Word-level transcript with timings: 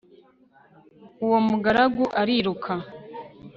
uwo 1.23 1.37
mugaragu 1.47 2.03
ariruka 2.21 2.73